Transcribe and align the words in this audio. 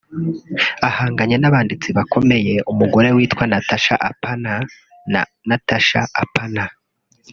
ahanganye 0.87 1.35
n’abanditsi 1.39 1.89
bakomeye 1.97 2.55
umugore 2.71 3.07
witwa 3.15 3.43
Natacha 3.51 3.95
Appanah 4.09 4.61
na 5.11 5.21
Natacha 5.47 6.01
Appanah 6.23 6.71